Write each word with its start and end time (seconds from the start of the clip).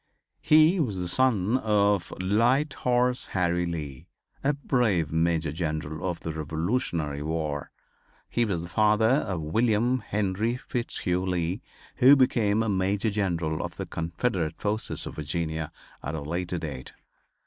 He 0.41 0.79
was 0.79 0.97
the 0.97 1.07
son 1.07 1.57
of 1.57 2.11
"Light 2.19 2.73
Horse 2.73 3.27
Harry 3.37 3.67
Lee," 3.67 4.07
a 4.43 4.53
brave 4.53 5.11
Major 5.11 5.51
General 5.51 6.09
of 6.09 6.21
the 6.21 6.33
Revolutionary 6.33 7.21
War. 7.21 7.69
He 8.27 8.43
was 8.43 8.63
the 8.63 8.67
father 8.67 9.05
of 9.07 9.41
William 9.41 9.99
Henry 9.99 10.57
Fitzhugh 10.57 11.23
Lee, 11.27 11.61
who 11.97 12.15
became 12.15 12.63
a 12.63 12.67
Major 12.69 13.11
General 13.11 13.63
of 13.63 13.77
the 13.77 13.85
Confederate 13.85 14.59
forces 14.59 15.05
of 15.05 15.17
Virginia, 15.17 15.71
at 16.01 16.15
a 16.15 16.21
later 16.23 16.57
date. 16.57 16.93